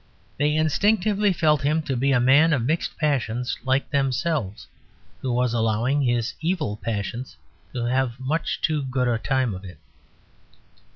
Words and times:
They 0.37 0.55
instinctively 0.55 1.31
felt 1.31 1.61
him 1.61 1.83
to 1.83 1.95
be 1.95 2.11
a 2.11 2.19
man 2.19 2.53
of 2.53 2.65
mixed 2.65 2.97
passions 2.97 3.55
like 3.63 3.87
themselves, 3.91 4.65
who 5.19 5.31
was 5.31 5.53
allowing 5.53 6.01
his 6.01 6.33
evil 6.41 6.77
passions 6.83 7.37
to 7.75 7.85
have 7.85 8.19
much 8.19 8.59
too 8.61 8.81
good 8.81 9.07
a 9.07 9.19
time 9.19 9.53
of 9.53 9.63
it. 9.63 9.77